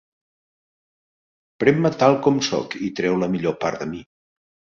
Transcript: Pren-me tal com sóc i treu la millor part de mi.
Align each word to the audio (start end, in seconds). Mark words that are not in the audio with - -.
Pren-me 1.63 1.91
tal 2.05 2.17
com 2.29 2.41
sóc 2.49 2.75
i 2.89 2.91
treu 3.01 3.19
la 3.27 3.31
millor 3.37 3.57
part 3.67 3.85
de 3.87 3.91
mi. 3.93 4.03